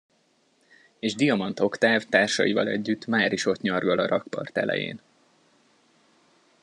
És 0.99 1.15
Diamant 1.15 1.59
Oktáv 1.59 2.03
társaival 2.03 2.67
együtt 2.67 3.05
máris 3.05 3.45
ott 3.45 3.61
nyargal 3.61 3.99
a 3.99 4.07
rakpart 4.07 4.57
elején. 4.57 5.01